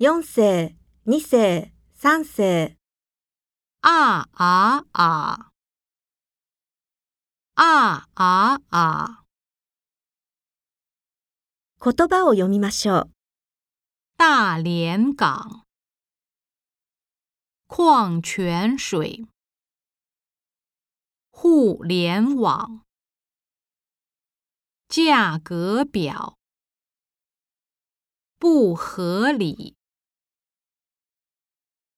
[0.00, 0.74] 四声、
[1.06, 2.76] 二声、三声。
[3.82, 5.52] 啊啊啊！
[7.54, 9.24] 啊啊啊！
[11.80, 13.08] 言葉を読みましょう。
[14.16, 15.64] 大连港、
[17.68, 19.28] 矿泉水、
[21.30, 22.82] 互联网、
[24.88, 26.36] 价格表、
[28.40, 29.76] 不合理。